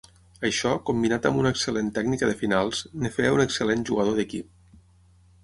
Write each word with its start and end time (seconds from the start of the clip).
Això, 0.47 0.69
combinat 0.89 1.27
amb 1.29 1.41
una 1.41 1.51
excel·lent 1.55 1.91
tècnica 1.97 2.31
de 2.31 2.39
finals, 2.41 2.81
en 3.01 3.11
feia 3.19 3.35
un 3.37 3.45
excel·lent 3.47 3.87
jugador 3.93 4.19
d'equip. 4.23 4.83